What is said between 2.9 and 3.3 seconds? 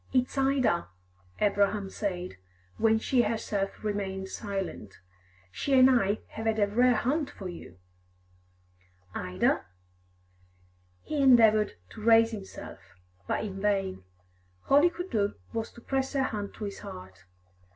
she